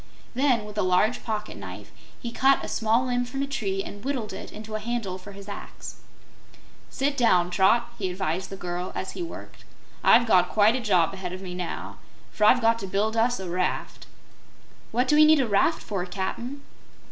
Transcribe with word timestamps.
Then, 0.33 0.65
with 0.65 0.79
a 0.79 0.81
large 0.81 1.23
pocket 1.23 1.57
knife, 1.57 1.91
he 2.19 2.31
cut 2.31 2.65
a 2.65 2.67
small 2.67 3.05
limb 3.05 3.23
from 3.23 3.43
a 3.43 3.45
tree 3.45 3.83
and 3.83 4.03
whittled 4.03 4.33
it 4.33 4.51
into 4.51 4.73
a 4.73 4.79
handle 4.79 5.19
for 5.19 5.33
his 5.33 5.47
axe. 5.47 5.97
"Sit 6.89 7.15
down, 7.15 7.51
Trot," 7.51 7.93
he 7.99 8.09
advised 8.09 8.49
the 8.49 8.55
girl, 8.57 8.91
as 8.95 9.11
he 9.11 9.21
worked. 9.21 9.63
"I've 10.03 10.25
got 10.25 10.49
quite 10.49 10.75
a 10.75 10.79
job 10.81 11.13
ahead 11.13 11.33
of 11.33 11.43
me 11.43 11.53
now, 11.53 11.99
for 12.31 12.45
I've 12.45 12.61
got 12.61 12.79
to 12.79 12.87
build 12.87 13.15
us 13.15 13.39
a 13.39 13.47
raft." 13.47 14.07
"What 14.91 15.07
do 15.07 15.15
we 15.15 15.23
need 15.23 15.39
a 15.39 15.47
raft 15.47 15.83
for, 15.83 16.03
Cap'n?" 16.07 16.63